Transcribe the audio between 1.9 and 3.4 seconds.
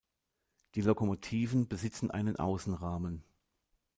einen Außenrahmen.